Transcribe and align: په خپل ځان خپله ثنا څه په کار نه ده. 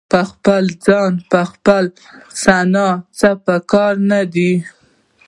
په 0.11 0.19
خپل 0.29 0.63
ځان 0.85 1.11
خپله 1.51 1.91
ثنا 2.43 2.87
څه 3.19 3.29
په 3.45 3.55
کار 3.71 3.93
نه 4.09 4.21
ده. 4.33 4.53